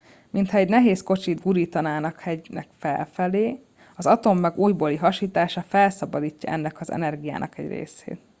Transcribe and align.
mintha 0.31 0.57
egy 0.57 0.69
nehéz 0.69 1.03
kocsit 1.03 1.41
gurítanánk 1.41 2.19
hegynek 2.19 2.67
felfelé 2.77 3.63
az 3.95 4.05
atommag 4.05 4.57
újbóli 4.57 4.95
hasítása 4.95 5.61
felszabadítja 5.61 6.51
ennek 6.51 6.79
az 6.81 6.91
energiának 6.91 7.57
egy 7.57 7.67
részét 7.67 8.21